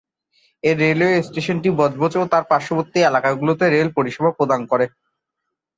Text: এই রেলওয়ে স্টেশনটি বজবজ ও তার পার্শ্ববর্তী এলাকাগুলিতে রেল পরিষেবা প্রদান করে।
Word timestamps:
এই 0.63 0.75
রেলওয়ে 0.77 1.17
স্টেশনটি 1.27 1.69
বজবজ 1.79 2.13
ও 2.17 2.31
তার 2.31 2.43
পার্শ্ববর্তী 2.51 2.99
এলাকাগুলিতে 3.01 3.65
রেল 3.67 3.89
পরিষেবা 3.97 4.29
প্রদান 4.37 4.61
করে। 4.71 4.85